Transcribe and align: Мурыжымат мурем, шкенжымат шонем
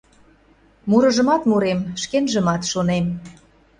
Мурыжымат 0.89 1.41
мурем, 1.49 1.79
шкенжымат 2.01 2.61
шонем 2.71 3.05